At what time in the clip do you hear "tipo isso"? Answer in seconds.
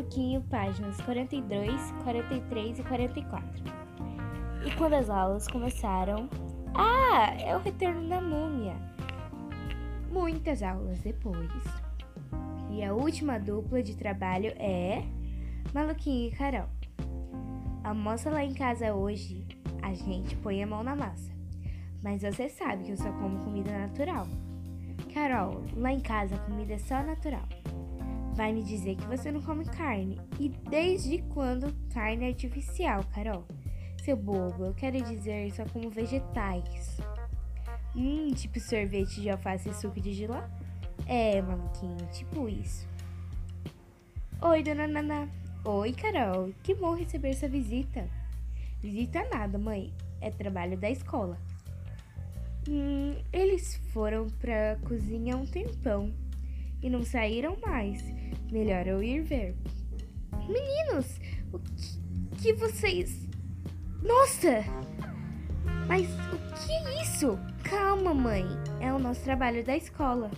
42.12-42.88